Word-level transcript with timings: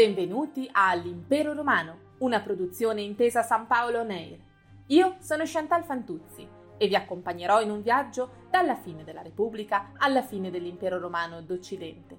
Benvenuti 0.00 0.66
a 0.72 0.94
L'Impero 0.94 1.52
Romano, 1.52 2.14
una 2.20 2.40
produzione 2.40 3.02
intesa 3.02 3.42
San 3.42 3.66
Paolo 3.66 4.02
Neir. 4.02 4.38
Io 4.86 5.16
sono 5.18 5.42
Chantal 5.44 5.84
Fantuzzi 5.84 6.48
e 6.78 6.88
vi 6.88 6.94
accompagnerò 6.94 7.60
in 7.60 7.70
un 7.70 7.82
viaggio 7.82 8.46
dalla 8.48 8.76
fine 8.76 9.04
della 9.04 9.20
Repubblica 9.20 9.92
alla 9.98 10.22
fine 10.22 10.50
dell'Impero 10.50 10.98
Romano 10.98 11.42
d'Occidente. 11.42 12.16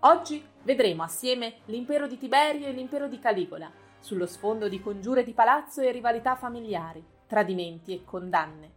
Oggi 0.00 0.42
vedremo 0.62 1.02
assieme 1.02 1.56
l'impero 1.66 2.06
di 2.06 2.16
Tiberio 2.16 2.66
e 2.66 2.72
l'impero 2.72 3.08
di 3.08 3.18
Caligola, 3.18 3.70
sullo 3.98 4.24
sfondo 4.24 4.66
di 4.66 4.80
congiure 4.80 5.22
di 5.22 5.34
palazzo 5.34 5.82
e 5.82 5.92
rivalità 5.92 6.34
familiari, 6.34 7.04
tradimenti 7.26 7.92
e 7.92 8.04
condanne. 8.06 8.72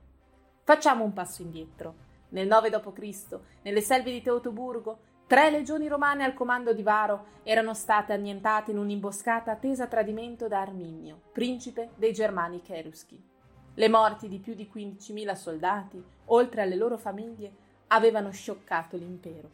Facciamo 0.66 1.06
un 1.06 1.14
passo 1.14 1.42
indietro. 1.42 1.96
Nel 2.32 2.48
9 2.48 2.70
d.C., 2.70 3.40
nelle 3.62 3.82
selve 3.82 4.12
di 4.12 4.22
Teutoburgo, 4.22 5.00
Tre 5.32 5.50
legioni 5.50 5.88
romane 5.88 6.26
al 6.26 6.34
comando 6.34 6.74
di 6.74 6.84
Varo 6.84 7.28
erano 7.44 7.74
state 7.74 8.12
annientate 8.12 8.72
in 8.72 8.78
un'imboscata 8.78 9.56
tesa 9.56 9.86
a 9.86 9.88
tradimento 9.88 10.50
da 10.50 10.60
Arminio, 10.60 11.22
principe 11.32 11.92
dei 11.96 12.12
Germani 12.12 12.62
Cheruschi. 12.62 13.18
Le 13.76 13.88
morti 13.88 14.28
di 14.28 14.40
più 14.40 14.56
di 14.56 14.70
15.000 14.70 15.34
soldati, 15.34 16.04
oltre 16.26 16.64
alle 16.64 16.76
loro 16.76 16.98
famiglie, 16.98 17.54
avevano 17.88 18.30
scioccato 18.32 18.98
l'impero. 18.98 19.52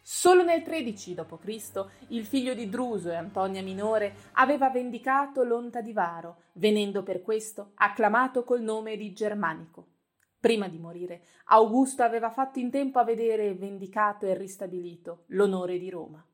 Solo 0.00 0.42
nel 0.42 0.62
13 0.62 1.12
d.C. 1.12 1.84
il 2.08 2.24
figlio 2.24 2.54
di 2.54 2.70
Druso 2.70 3.10
e 3.10 3.16
Antonia 3.16 3.62
Minore 3.62 4.14
aveva 4.32 4.70
vendicato 4.70 5.42
l'onta 5.42 5.82
di 5.82 5.92
Varo, 5.92 6.44
venendo 6.52 7.02
per 7.02 7.20
questo 7.20 7.72
acclamato 7.74 8.42
col 8.42 8.62
nome 8.62 8.96
di 8.96 9.12
Germanico. 9.12 9.99
Prima 10.40 10.68
di 10.68 10.78
morire, 10.78 11.22
Augusto 11.48 12.02
aveva 12.02 12.30
fatto 12.30 12.58
in 12.58 12.70
tempo 12.70 12.98
a 12.98 13.04
vedere 13.04 13.52
vendicato 13.52 14.24
e 14.24 14.34
ristabilito 14.34 15.24
l'onore 15.26 15.78
di 15.78 15.90
Roma. 15.90 16.26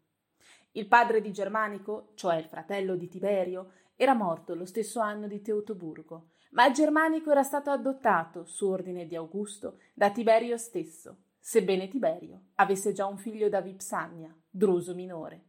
Il 0.73 0.87
padre 0.87 1.21
di 1.21 1.33
Germanico, 1.33 2.13
cioè 2.15 2.37
il 2.37 2.45
fratello 2.45 2.95
di 2.95 3.09
Tiberio, 3.09 3.73
era 3.97 4.15
morto 4.15 4.55
lo 4.55 4.65
stesso 4.65 5.01
anno 5.01 5.27
di 5.27 5.43
Teutoburgo, 5.43 6.29
ma 6.51 6.71
Germanico 6.71 7.33
era 7.33 7.43
stato 7.43 7.71
adottato, 7.71 8.45
su 8.45 8.69
ordine 8.69 9.09
di 9.09 9.17
Augusto, 9.17 9.79
da 9.93 10.11
Tiberio 10.11 10.57
stesso, 10.57 11.17
sebbene 11.41 11.89
Tiberio 11.89 12.43
avesse 12.57 12.93
già 12.93 13.07
un 13.07 13.19
figlio 13.19 13.49
da 13.49 13.61
Vipsania, 13.61 14.33
Druso 14.49 14.95
minore. 14.95 15.47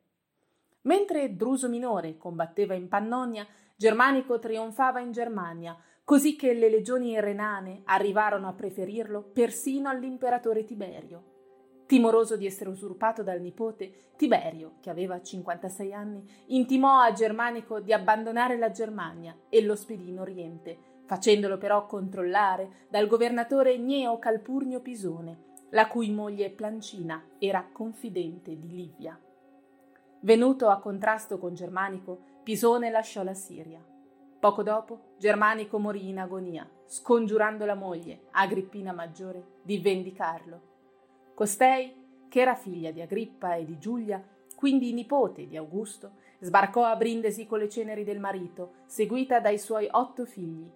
Mentre 0.82 1.36
Druso 1.36 1.70
minore 1.70 2.18
combatteva 2.18 2.74
in 2.74 2.88
Pannonia, 2.88 3.46
Germanico 3.76 4.40
trionfava 4.40 5.00
in 5.00 5.12
Germania, 5.12 5.78
così 6.08 6.38
che 6.38 6.54
le 6.54 6.70
legioni 6.70 7.20
renane 7.20 7.82
arrivarono 7.84 8.48
a 8.48 8.54
preferirlo 8.54 9.22
persino 9.22 9.90
all'imperatore 9.90 10.64
Tiberio. 10.64 11.84
Timoroso 11.86 12.38
di 12.38 12.46
essere 12.46 12.70
usurpato 12.70 13.24
dal 13.24 13.42
nipote, 13.42 14.12
Tiberio, 14.16 14.76
che 14.80 14.90
aveva 14.90 15.22
56 15.22 15.94
anni, 15.94 16.24
intimò 16.46 17.02
a 17.02 17.12
Germanico 17.12 17.82
di 17.82 17.92
abbandonare 17.92 18.58
la 18.58 18.72
Germania 18.72 19.38
e 19.50 19.62
lo 19.62 19.76
spedì 19.76 20.08
in 20.08 20.22
Oriente, 20.22 20.78
facendolo 21.04 21.58
però 21.58 21.86
controllare 21.86 22.86
dal 22.88 23.08
governatore 23.08 23.78
Gneo 23.78 24.17
Calpurnio 24.17 24.80
Pisone, 24.80 25.56
la 25.72 25.90
cui 25.90 26.10
moglie 26.10 26.52
Plancina 26.52 27.22
era 27.38 27.67
confidente 27.70 28.58
di 28.58 28.70
Livia. 28.70 29.20
Venuto 30.22 30.70
a 30.70 30.80
contrasto 30.80 31.38
con 31.38 31.54
Germanico, 31.54 32.40
Pisone 32.44 32.90
lasciò 32.90 33.23
la 33.23 33.34
Siria. 33.34 33.96
Poco 34.39 34.61
dopo, 34.61 35.15
Germanico 35.17 35.80
morì 35.80 36.09
in 36.09 36.20
agonia, 36.20 36.70
scongiurando 36.86 37.65
la 37.65 37.73
moglie, 37.73 38.27
Agrippina 38.31 38.92
Maggiore, 38.93 39.43
di 39.64 39.80
vendicarlo. 39.80 40.61
Costei, 41.33 42.25
che 42.30 42.39
era 42.39 42.53
figlia 42.53 42.92
di 42.92 43.02
Agrippa 43.02 43.55
e 43.55 43.65
di 43.65 43.80
Giulia, 43.80 44.23
quindi 44.55 44.93
nipote 44.93 45.48
di 45.48 45.58
Augusto, 45.58 46.11
sbarcò 46.39 46.83
a 46.83 46.95
Brindisi 46.95 47.48
con 47.48 47.58
le 47.58 47.67
ceneri 47.67 48.03
del 48.03 48.20
marito, 48.20 48.73
seguita 48.86 49.39
dai 49.39 49.58
suoi 49.58 49.87
otto 49.89 50.25
figli. 50.25 50.69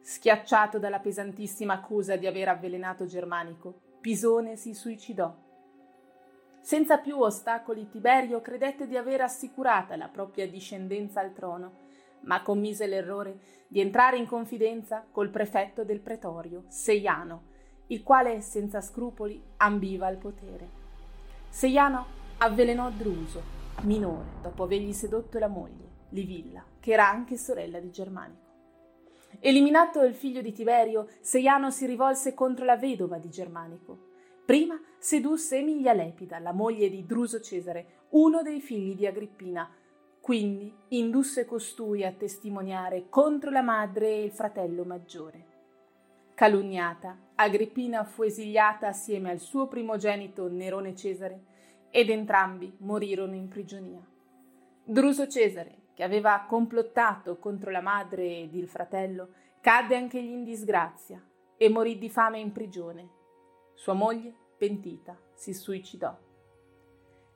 Schiacciato 0.00 0.78
dalla 0.78 0.98
pesantissima 0.98 1.74
accusa 1.74 2.16
di 2.16 2.26
aver 2.26 2.48
avvelenato 2.48 3.04
Germanico, 3.04 3.80
Pisone 4.00 4.56
si 4.56 4.72
suicidò. 4.72 5.34
Senza 6.60 6.96
più 6.96 7.20
ostacoli, 7.20 7.86
Tiberio 7.90 8.40
credette 8.40 8.86
di 8.86 8.96
aver 8.96 9.20
assicurata 9.20 9.94
la 9.96 10.08
propria 10.08 10.48
discendenza 10.48 11.20
al 11.20 11.34
trono 11.34 11.83
ma 12.24 12.42
commise 12.42 12.86
l'errore 12.86 13.38
di 13.68 13.80
entrare 13.80 14.16
in 14.16 14.26
confidenza 14.26 15.04
col 15.10 15.30
prefetto 15.30 15.84
del 15.84 16.00
pretorio, 16.00 16.64
Seiano, 16.68 17.52
il 17.88 18.02
quale 18.02 18.40
senza 18.40 18.80
scrupoli 18.80 19.42
ambiva 19.58 20.06
al 20.06 20.16
potere. 20.16 20.68
Seiano 21.48 22.06
avvelenò 22.38 22.90
Druso, 22.90 23.42
minore, 23.82 24.26
dopo 24.42 24.64
avergli 24.64 24.92
sedotto 24.92 25.38
la 25.38 25.48
moglie, 25.48 26.06
Livilla, 26.10 26.64
che 26.80 26.92
era 26.92 27.08
anche 27.08 27.36
sorella 27.36 27.80
di 27.80 27.90
Germanico. 27.90 28.42
Eliminato 29.40 30.02
il 30.02 30.14
figlio 30.14 30.40
di 30.40 30.52
Tiberio, 30.52 31.08
Seiano 31.20 31.70
si 31.70 31.86
rivolse 31.86 32.34
contro 32.34 32.64
la 32.64 32.76
vedova 32.76 33.18
di 33.18 33.28
Germanico. 33.28 34.12
Prima 34.44 34.80
sedusse 34.98 35.58
Emilia 35.58 35.92
Lepida, 35.92 36.38
la 36.38 36.52
moglie 36.52 36.88
di 36.88 37.04
Druso 37.04 37.40
Cesare, 37.40 38.06
uno 38.10 38.42
dei 38.42 38.60
figli 38.60 38.94
di 38.94 39.06
Agrippina, 39.06 39.68
quindi 40.24 40.74
indusse 40.88 41.44
costui 41.44 42.02
a 42.02 42.10
testimoniare 42.10 43.10
contro 43.10 43.50
la 43.50 43.60
madre 43.60 44.06
e 44.06 44.22
il 44.22 44.30
fratello 44.30 44.82
maggiore. 44.82 45.44
Calunniata, 46.32 47.14
Agrippina 47.34 48.04
fu 48.04 48.22
esiliata 48.22 48.86
assieme 48.86 49.30
al 49.30 49.38
suo 49.38 49.68
primogenito 49.68 50.48
Nerone 50.48 50.94
Cesare 50.94 51.42
ed 51.90 52.08
entrambi 52.08 52.74
morirono 52.78 53.34
in 53.34 53.48
prigionia. 53.48 54.02
Druso 54.82 55.28
Cesare, 55.28 55.88
che 55.92 56.02
aveva 56.02 56.46
complottato 56.48 57.36
contro 57.36 57.70
la 57.70 57.82
madre 57.82 58.38
ed 58.38 58.54
il 58.54 58.66
fratello, 58.66 59.28
cadde 59.60 59.94
anch'egli 59.94 60.32
in 60.32 60.42
disgrazia 60.42 61.22
e 61.54 61.68
morì 61.68 61.98
di 61.98 62.08
fame 62.08 62.38
in 62.38 62.50
prigione. 62.50 63.10
Sua 63.74 63.92
moglie, 63.92 64.34
pentita, 64.56 65.20
si 65.34 65.52
suicidò. 65.52 66.16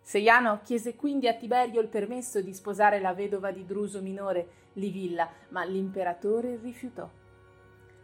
Seiano 0.08 0.60
chiese 0.64 0.96
quindi 0.96 1.28
a 1.28 1.34
Tiberio 1.34 1.82
il 1.82 1.88
permesso 1.88 2.41
di 2.41 2.54
sposare 2.54 2.98
la 2.98 3.12
vedova 3.12 3.50
di 3.50 3.66
Druso 3.66 4.00
minore, 4.00 4.48
Livilla, 4.72 5.28
ma 5.50 5.64
l'imperatore 5.64 6.58
rifiutò. 6.62 7.06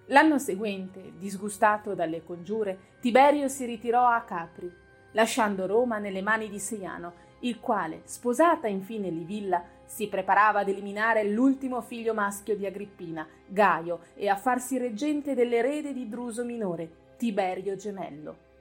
L'anno 0.08 0.38
seguente, 0.38 1.14
disgustato 1.16 1.94
dalle 1.94 2.22
congiure, 2.22 2.78
Tiberio 3.00 3.48
si 3.48 3.64
ritirò 3.64 4.06
a 4.06 4.20
Capri, 4.20 4.70
lasciando 5.12 5.64
Roma 5.64 5.96
nelle 5.96 6.20
mani 6.20 6.50
di 6.50 6.58
Seiano, 6.58 7.14
il 7.40 7.58
quale, 7.58 8.02
sposata 8.04 8.66
infine 8.66 9.08
Livilla, 9.08 9.64
si 9.86 10.06
preparava 10.06 10.60
ad 10.60 10.68
eliminare 10.68 11.24
l'ultimo 11.24 11.80
figlio 11.80 12.12
maschio 12.12 12.54
di 12.54 12.66
Agrippina, 12.66 13.26
Gaio, 13.46 14.00
e 14.14 14.28
a 14.28 14.36
farsi 14.36 14.76
reggente 14.76 15.34
dell'erede 15.34 15.94
di 15.94 16.06
Druso 16.06 16.44
minore, 16.44 17.14
Tiberio 17.16 17.76
gemello. 17.76 18.52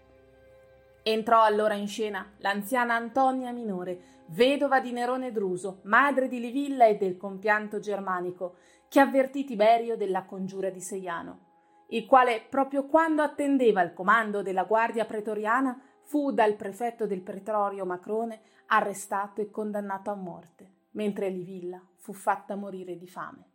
Entrò 1.05 1.43
allora 1.43 1.73
in 1.73 1.87
scena 1.87 2.31
l'anziana 2.37 2.95
Antonia 2.95 3.51
Minore, 3.51 4.23
vedova 4.27 4.79
di 4.79 4.93
Nerone 4.93 5.33
Druso, 5.33 5.81
madre 5.83 6.29
di 6.29 6.39
Livilla 6.39 6.85
e 6.85 6.95
del 6.95 7.17
compianto 7.17 7.79
germanico, 7.79 8.55
che 8.87 9.01
avvertì 9.01 9.43
Tiberio 9.43 9.97
della 9.97 10.23
congiura 10.23 10.69
di 10.69 10.79
Seiano, 10.79 11.85
il 11.89 12.05
quale, 12.05 12.45
proprio 12.49 12.85
quando 12.85 13.21
attendeva 13.21 13.81
il 13.81 13.91
comando 13.93 14.41
della 14.41 14.63
guardia 14.63 15.03
pretoriana, 15.03 15.77
fu 16.03 16.31
dal 16.31 16.55
prefetto 16.55 17.05
del 17.05 17.21
pretorio 17.21 17.85
Macrone 17.85 18.41
arrestato 18.67 19.41
e 19.41 19.51
condannato 19.51 20.09
a 20.09 20.15
morte, 20.15 20.71
mentre 20.91 21.27
Livilla 21.29 21.85
fu 21.97 22.13
fatta 22.13 22.55
morire 22.55 22.97
di 22.97 23.07
fame. 23.07 23.49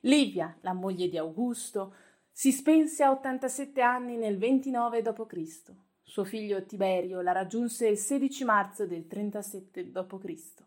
Livia, 0.00 0.56
la 0.62 0.72
moglie 0.72 1.08
di 1.08 1.16
Augusto, 1.16 1.94
si 2.32 2.50
spense 2.50 3.04
a 3.04 3.12
87 3.12 3.80
anni 3.80 4.16
nel 4.16 4.36
29 4.36 5.02
d.C. 5.02 5.84
Suo 6.08 6.22
figlio 6.22 6.64
Tiberio 6.64 7.20
la 7.20 7.32
raggiunse 7.32 7.88
il 7.88 7.98
16 7.98 8.44
marzo 8.44 8.86
del 8.86 9.08
37 9.08 9.90
d.C. 9.90 10.64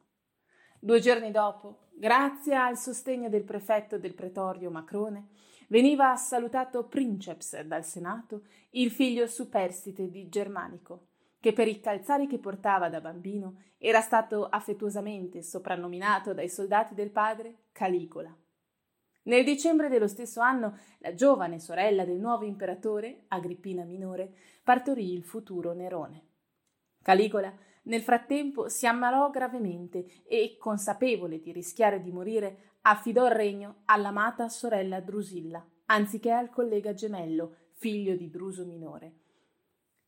Due 0.81 0.99
giorni 0.99 1.31
dopo, 1.31 1.87
grazie 1.93 2.55
al 2.55 2.77
sostegno 2.77 3.29
del 3.29 3.45
prefetto 3.45 3.97
del 3.97 4.13
pretorio 4.13 4.69
Macrone, 4.69 5.29
veniva 5.69 6.13
salutato 6.17 6.83
princeps 6.83 7.61
dal 7.61 7.85
Senato 7.85 8.43
il 8.71 8.91
figlio 8.91 9.27
superstite 9.27 10.09
di 10.09 10.27
Germanico, 10.27 11.07
che 11.39 11.53
per 11.53 11.69
i 11.69 11.79
calzari 11.79 12.27
che 12.27 12.37
portava 12.37 12.89
da 12.89 12.99
bambino 12.99 13.61
era 13.77 14.01
stato 14.01 14.45
affettuosamente 14.45 15.41
soprannominato 15.41 16.33
dai 16.33 16.49
soldati 16.49 16.93
del 16.93 17.11
padre 17.11 17.67
Caligola. 17.71 18.35
Nel 19.29 19.43
dicembre 19.43 19.89
dello 19.89 20.07
stesso 20.07 20.41
anno, 20.41 20.75
la 20.99 21.13
giovane 21.13 21.59
sorella 21.59 22.03
del 22.03 22.17
nuovo 22.17 22.45
imperatore, 22.45 23.25
Agrippina 23.27 23.83
minore, 23.83 24.33
partorì 24.63 25.13
il 25.13 25.23
futuro 25.23 25.71
Nerone. 25.71 26.23
Caligola, 27.03 27.55
nel 27.83 28.01
frattempo, 28.01 28.69
si 28.69 28.87
ammalò 28.87 29.29
gravemente 29.29 30.23
e, 30.27 30.57
consapevole 30.57 31.39
di 31.39 31.51
rischiare 31.51 32.01
di 32.01 32.11
morire, 32.11 32.77
affidò 32.81 33.27
il 33.27 33.33
regno 33.33 33.81
all'amata 33.85 34.49
sorella 34.49 34.99
Drusilla, 34.99 35.63
anziché 35.85 36.31
al 36.31 36.49
collega 36.49 36.95
gemello, 36.95 37.55
figlio 37.73 38.15
di 38.15 38.31
Druso 38.31 38.65
minore. 38.65 39.13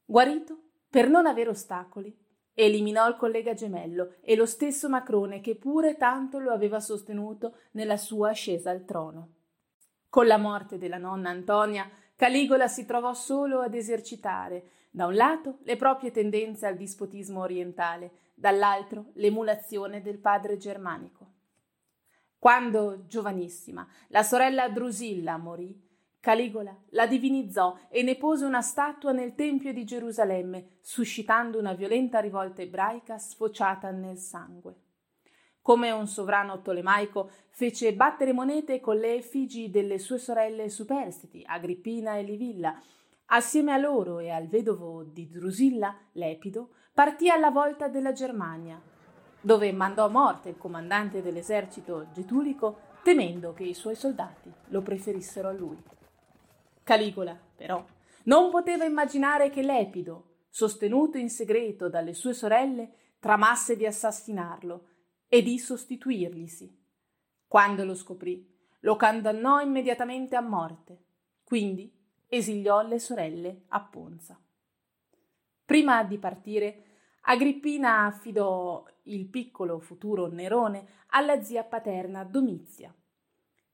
Guarito, 0.04 0.64
per 0.90 1.08
non 1.08 1.28
avere 1.28 1.52
ostacoli, 1.52 2.12
eliminò 2.64 3.08
il 3.08 3.16
collega 3.16 3.54
gemello 3.54 4.16
e 4.22 4.36
lo 4.36 4.46
stesso 4.46 4.90
Macrone 4.90 5.42
che 5.42 5.56
pure 5.56 5.98
tanto 5.98 6.40
lo 6.40 6.52
aveva 6.52 6.80
sostenuto 6.80 7.56
nella 7.72 7.98
sua 7.98 8.30
ascesa 8.30 8.70
al 8.70 8.86
trono. 8.86 9.34
Con 10.10 10.28
la 10.28 10.38
morte 10.38 10.78
della 10.78 10.98
nonna 10.98 11.30
Antonia, 11.30 11.90
Caligola 12.16 12.68
si 12.68 12.86
trovò 12.86 13.14
solo 13.14 13.62
ad 13.62 13.74
esercitare, 13.74 14.64
da 14.92 15.06
un 15.06 15.16
lato, 15.16 15.60
le 15.64 15.78
proprie 15.78 16.12
tendenze 16.12 16.68
al 16.68 16.76
dispotismo 16.76 17.40
orientale, 17.42 18.12
dall'altro 18.34 19.12
l'emulazione 19.14 20.02
del 20.02 20.20
padre 20.20 20.58
germanico. 20.58 21.30
Quando, 22.38 23.06
giovanissima, 23.08 23.88
la 24.10 24.24
sorella 24.24 24.68
Drusilla 24.68 25.38
morì, 25.38 25.90
Caligola 26.22 26.78
la 26.90 27.08
divinizzò 27.08 27.76
e 27.90 28.04
ne 28.04 28.16
pose 28.16 28.46
una 28.46 28.62
statua 28.62 29.12
nel 29.12 29.34
Tempio 29.34 29.74
di 29.74 29.84
Gerusalemme, 29.84 30.78
suscitando 30.80 31.58
una 31.58 31.74
violenta 31.74 32.20
rivolta 32.20 32.62
ebraica 32.62 33.18
sfociata 33.18 33.90
nel 33.90 34.20
sangue. 34.20 34.76
Come 35.64 35.90
un 35.90 36.06
sovrano 36.06 36.62
tolemaico, 36.62 37.32
fece 37.50 37.96
battere 37.96 38.34
monete 38.34 38.80
con 38.80 38.98
le 38.98 39.16
effigi 39.16 39.72
delle 39.72 39.98
sue 39.98 40.20
sorelle 40.20 40.70
superstiti, 40.70 41.44
Agrippina 41.44 42.18
e 42.18 42.22
Livilla. 42.22 42.80
Assieme 43.26 43.72
a 43.72 43.78
loro 43.78 44.20
e 44.20 44.30
al 44.30 44.46
vedovo 44.46 45.04
di 45.04 45.28
Drusilla, 45.28 45.98
Lepido, 46.12 46.76
partì 46.94 47.30
alla 47.30 47.50
volta 47.50 47.88
della 47.88 48.12
Germania, 48.12 48.80
dove 49.42 49.72
mandò 49.72 50.06
a 50.06 50.10
morte 50.10 50.50
il 50.50 50.58
comandante 50.60 51.24
dell'esercito 51.24 52.10
getulico, 52.14 52.90
temendo 53.02 53.54
che 53.54 53.64
i 53.64 53.74
suoi 53.74 53.96
soldati 53.96 54.54
lo 54.68 54.84
preferissero 54.84 55.48
a 55.48 55.54
lui. 55.54 55.82
Caligola, 56.92 57.40
però, 57.56 57.86
non 58.26 58.52
poteva 58.52 58.84
immaginare 58.84 59.50
che 59.50 59.62
Lepido, 59.62 60.48
sostenuto 60.50 61.18
in 61.18 61.30
segreto 61.30 61.88
dalle 61.88 62.14
sue 62.14 62.34
sorelle, 62.34 63.14
tramasse 63.18 63.78
di 63.78 63.86
assassinarlo 63.86 64.88
e 65.30 65.42
di 65.42 65.58
sostituirglisi. 65.58 66.78
Quando 67.48 67.86
lo 67.86 67.96
scoprì, 67.96 68.46
lo 68.82 68.98
condannò 68.98 69.62
immediatamente 69.62 70.36
a 70.36 70.42
morte, 70.42 71.06
quindi 71.46 71.98
esiliò 72.28 72.86
le 72.86 73.00
sorelle 73.00 73.64
a 73.70 73.80
Ponza. 73.86 74.38
Prima 75.64 76.04
di 76.04 76.18
partire, 76.18 76.84
Agrippina 77.22 78.04
affidò 78.04 78.84
il 79.04 79.30
piccolo 79.30 79.80
futuro 79.80 80.28
Nerone 80.28 80.86
alla 81.12 81.42
zia 81.42 81.64
paterna 81.64 82.26
Domizia, 82.26 82.94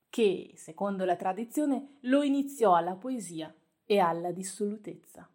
che, 0.10 0.54
secondo 0.56 1.06
la 1.06 1.16
tradizione, 1.16 1.98
lo 2.02 2.24
iniziò 2.24 2.76
alla 2.76 2.96
poesia 2.96 3.54
e 3.86 4.00
alla 4.00 4.32
dissolutezza. 4.32 5.30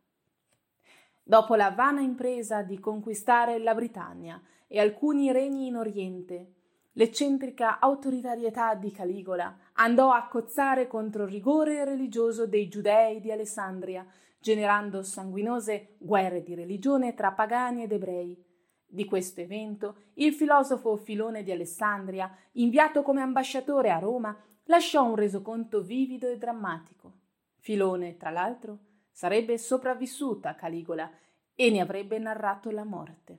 Dopo 1.22 1.54
la 1.54 1.70
vana 1.70 2.00
impresa 2.00 2.62
di 2.62 2.78
conquistare 2.78 3.58
la 3.58 3.74
Britannia 3.74 4.42
e 4.66 4.80
alcuni 4.80 5.30
regni 5.30 5.66
in 5.68 5.76
Oriente, 5.76 6.54
l'eccentrica 6.92 7.78
autoritarietà 7.78 8.74
di 8.74 8.90
Caligola 8.90 9.56
andò 9.74 10.10
a 10.10 10.26
cozzare 10.26 10.88
contro 10.88 11.24
il 11.24 11.30
rigore 11.30 11.84
religioso 11.84 12.46
dei 12.46 12.68
giudei 12.68 13.20
di 13.20 13.30
Alessandria, 13.30 14.04
generando 14.38 15.02
sanguinose 15.02 15.94
guerre 15.98 16.42
di 16.42 16.54
religione 16.54 17.14
tra 17.14 17.32
pagani 17.32 17.84
ed 17.84 17.92
ebrei. 17.92 18.50
Di 18.84 19.04
questo 19.06 19.40
evento, 19.40 19.96
il 20.14 20.34
filosofo 20.34 20.96
Filone 20.96 21.42
di 21.42 21.52
Alessandria, 21.52 22.30
inviato 22.52 23.02
come 23.02 23.22
ambasciatore 23.22 23.90
a 23.90 23.98
Roma, 23.98 24.36
lasciò 24.72 25.04
un 25.04 25.16
resoconto 25.16 25.82
vivido 25.82 26.26
e 26.28 26.38
drammatico. 26.38 27.12
Filone, 27.58 28.16
tra 28.16 28.30
l'altro, 28.30 28.78
sarebbe 29.10 29.58
sopravvissuta 29.58 30.48
a 30.48 30.54
Caligola 30.54 31.12
e 31.54 31.70
ne 31.70 31.80
avrebbe 31.80 32.18
narrato 32.18 32.70
la 32.70 32.84
morte. 32.84 33.38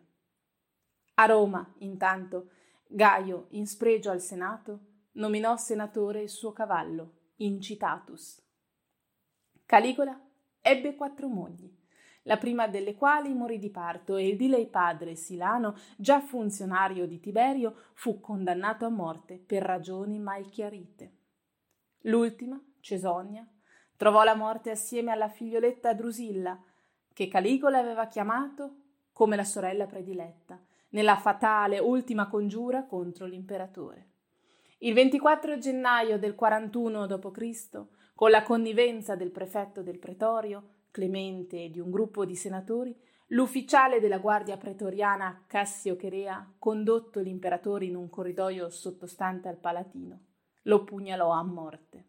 A 1.16 1.26
Roma, 1.26 1.74
intanto, 1.80 2.52
Gaio, 2.86 3.48
in 3.50 3.66
spregio 3.66 4.12
al 4.12 4.22
Senato, 4.22 4.80
nominò 5.14 5.58
senatore 5.58 6.22
il 6.22 6.30
suo 6.30 6.54
cavallo, 6.54 7.32
Incitatus. 7.38 8.40
Caligola 9.66 10.16
ebbe 10.62 10.94
quattro 10.94 11.28
mogli, 11.28 11.68
la 12.24 12.38
prima 12.38 12.68
delle 12.68 12.94
quali 12.94 13.34
morì 13.34 13.58
di 13.58 13.72
parto 13.72 14.18
e 14.18 14.28
il 14.28 14.38
di 14.38 14.48
lei 14.48 14.68
padre 14.68 15.16
Silano, 15.16 15.76
già 15.98 16.22
funzionario 16.22 17.08
di 17.08 17.20
Tiberio, 17.20 17.74
fu 17.94 18.20
condannato 18.20 18.86
a 18.86 18.90
morte 18.90 19.40
per 19.40 19.64
ragioni 19.64 20.20
mai 20.20 20.48
chiarite. 20.48 21.22
L'ultima, 22.06 22.62
Cesonia, 22.80 23.48
trovò 23.96 24.24
la 24.24 24.36
morte 24.36 24.72
assieme 24.72 25.12
alla 25.12 25.30
figlioletta 25.30 25.94
Drusilla, 25.94 26.62
che 27.14 27.28
Caligola 27.28 27.78
aveva 27.78 28.08
chiamato 28.08 28.76
come 29.14 29.36
la 29.36 29.46
sorella 29.46 29.86
prediletta, 29.86 30.60
nella 30.90 31.16
fatale 31.16 31.80
ultima 31.80 32.28
congiura 32.28 32.86
contro 32.86 33.26
l'imperatore. 33.26 34.08
Il 34.80 34.94
24 34.94 35.58
gennaio 35.58 36.20
del 36.20 36.36
41 36.36 37.08
d.C., 37.08 37.86
con 38.16 38.30
la 38.30 38.44
connivenza 38.44 39.16
del 39.16 39.32
prefetto 39.32 39.82
del 39.82 40.00
pretorio, 40.00 40.70
Clemente 40.92 41.64
e 41.64 41.70
di 41.72 41.80
un 41.80 41.90
gruppo 41.90 42.26
di 42.26 42.36
senatori, 42.36 42.96
l'ufficiale 43.28 44.00
della 44.00 44.20
guardia 44.20 44.58
pretoriana 44.58 45.46
Cassio 45.48 45.96
Cherea, 45.96 46.54
condotto 46.60 47.20
l'imperatore 47.20 47.86
in 47.86 47.96
un 47.96 48.10
corridoio 48.10 48.70
sottostante 48.70 49.48
al 49.48 49.58
Palatino, 49.58 50.20
lo 50.64 50.84
pugnalò 50.84 51.30
a 51.30 51.44
morte. 51.44 52.06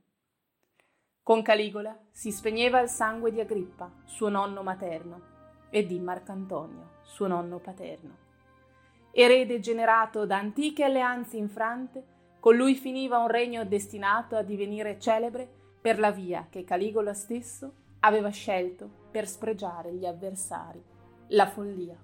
Con 1.22 1.42
Caligola 1.42 1.98
si 2.10 2.30
spegneva 2.30 2.80
il 2.80 2.88
sangue 2.88 3.32
di 3.32 3.40
Agrippa, 3.40 3.90
suo 4.04 4.28
nonno 4.28 4.62
materno, 4.62 5.32
e 5.70 5.86
di 5.86 5.98
Marcantonio, 5.98 7.00
suo 7.02 7.26
nonno 7.26 7.58
paterno. 7.58 8.22
Erede 9.10 9.58
generato 9.60 10.26
da 10.26 10.36
antiche 10.36 10.84
alleanze 10.84 11.36
infrante, 11.36 12.12
con 12.38 12.56
lui 12.56 12.74
finiva 12.74 13.18
un 13.18 13.28
regno 13.28 13.64
destinato 13.64 14.36
a 14.36 14.42
divenire 14.42 14.98
celebre 14.98 15.48
per 15.80 15.98
la 15.98 16.10
via 16.10 16.46
che 16.50 16.62
Caligola 16.62 17.14
stesso 17.14 17.72
aveva 18.00 18.28
scelto 18.28 18.88
per 19.10 19.26
spregiare 19.26 19.94
gli 19.94 20.04
avversari, 20.04 20.82
la 21.28 21.46
follia. 21.46 21.96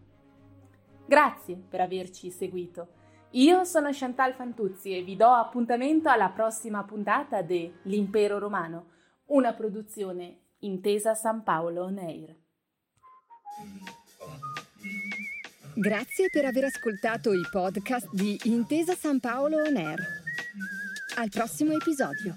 Grazie 1.06 1.56
per 1.56 1.80
averci 1.80 2.30
seguito. 2.30 2.99
Io 3.34 3.62
sono 3.62 3.90
Chantal 3.92 4.34
Fantuzzi 4.34 4.96
e 4.96 5.02
vi 5.02 5.14
do 5.14 5.28
appuntamento 5.28 6.08
alla 6.08 6.30
prossima 6.30 6.82
puntata 6.82 7.42
de 7.42 7.74
L'Impero 7.82 8.40
Romano, 8.40 8.86
una 9.26 9.52
produzione 9.52 10.38
Intesa 10.60 11.14
San 11.14 11.44
Paolo 11.44 11.84
On 11.84 11.98
Air. 11.98 12.34
Grazie 15.74 16.28
per 16.28 16.44
aver 16.44 16.64
ascoltato 16.64 17.32
i 17.32 17.46
podcast 17.48 18.08
di 18.12 18.36
Intesa 18.46 18.96
San 18.96 19.20
Paolo 19.20 19.58
On 19.58 19.76
Air. 19.76 20.00
Al 21.18 21.28
prossimo 21.28 21.72
episodio. 21.72 22.34